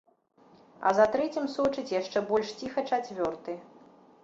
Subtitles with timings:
[0.89, 3.59] А за трэцім сочыць яшчэ больш ціха чацвёрты.